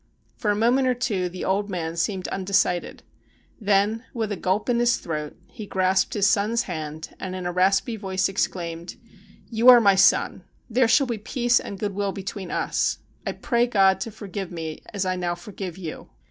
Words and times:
For 0.35 0.49
a 0.49 0.55
moment 0.55 0.87
or 0.87 0.95
two 0.95 1.29
the 1.29 1.45
old 1.45 1.69
man 1.69 1.95
seemed 1.95 2.27
undecided. 2.29 3.03
Then, 3.59 4.03
with 4.15 4.31
a 4.31 4.35
gulp 4.35 4.67
in 4.67 4.79
his 4.79 4.97
throat, 4.97 5.37
he 5.45 5.67
grasped 5.67 6.15
his 6.15 6.25
son's 6.25 6.63
hand, 6.63 7.13
and 7.19 7.35
in 7.35 7.45
a 7.45 7.51
raspy 7.51 7.97
voice 7.97 8.27
exclaimed:' 8.27 8.95
You 9.57 9.69
are 9.69 9.79
my 9.79 9.93
son. 9.93 10.43
There 10.67 10.87
shall 10.87 11.05
be 11.05 11.19
peace 11.19 11.59
and 11.59 11.77
goodwill 11.77 12.13
between 12.13 12.49
us. 12.49 12.97
I 13.27 13.33
pray 13.33 13.67
God 13.67 13.99
to 13.99 14.09
forgive 14.09 14.51
me 14.51 14.81
as 14.91 15.05
I 15.05 15.15
now 15.17 15.35
forgive 15.35 15.77
you.' 15.77 16.09